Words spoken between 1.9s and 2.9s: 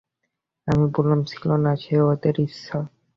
ওদের ইচ্ছা।